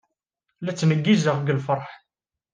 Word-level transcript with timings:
La 0.63 0.71
ttneggizeɣ 0.73 1.37
seg 1.39 1.53
lfeṛḥ. 1.57 1.89